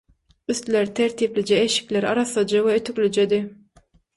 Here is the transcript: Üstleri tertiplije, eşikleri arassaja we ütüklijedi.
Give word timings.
Üstleri 0.53 0.93
tertiplije, 0.99 1.59
eşikleri 1.65 2.09
arassaja 2.15 2.65
we 2.65 2.77
ütüklijedi. 2.81 3.41